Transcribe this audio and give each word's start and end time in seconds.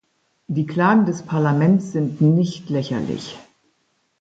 Die 0.47 0.65
Klagen 0.65 1.05
des 1.05 1.21
Parlaments 1.21 1.91
sind 1.91 2.21
nicht 2.21 2.71
lächerlich. 2.71 3.37